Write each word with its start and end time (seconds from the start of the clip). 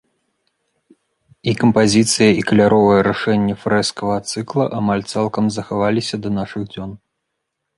І 1.51 1.53
кампазіцыя, 1.63 2.29
і 2.39 2.47
каляровае 2.51 2.97
рашэнне 3.09 3.55
фрэскавага 3.67 4.25
цыкла 4.33 4.65
амаль 4.79 5.03
цалкам 5.13 5.45
захаваліся 5.59 6.15
да 6.25 6.29
нашых 6.41 6.61
дзён. 6.75 6.91